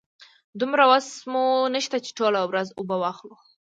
دومره 0.59 0.83
وسه 0.91 1.15
مو 1.31 1.45
نشته 1.75 1.97
چې 2.05 2.11
ټوله 2.17 2.39
ورځ 2.49 2.67
اوبه 2.79 2.95
واخلو. 2.99 3.35